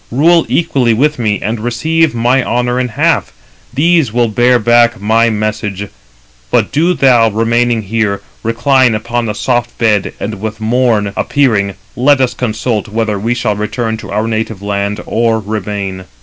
[0.09, 3.25] Rule equally with me, and receive my honour in half.
[3.75, 5.89] 329 These will bear back my message;
[6.49, 12.19] but do thou, remaining here, recline upon a soft bed, and with morn appearing let
[12.19, 16.05] us consult whether we shall return to our native land or remain."